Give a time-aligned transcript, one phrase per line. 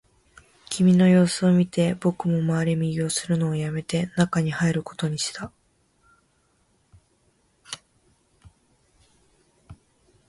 [0.71, 5.51] 君の様子を見て、僕も回れ右をするのをやめて、中に入ることにした